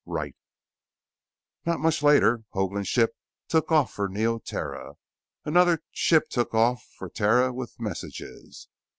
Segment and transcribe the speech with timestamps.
[0.07, 0.35] "Right."
[1.63, 3.13] Not much later, Hoagland's ship
[3.47, 4.95] took off for Neoterra.
[5.45, 8.67] Another ship took off for Terra with messages.